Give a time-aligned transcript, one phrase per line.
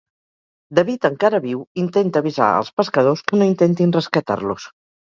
[0.79, 4.73] David, encara viu, intenta avisar als pescadors que no intentin rescatar-los.